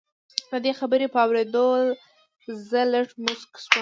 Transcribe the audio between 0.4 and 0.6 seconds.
د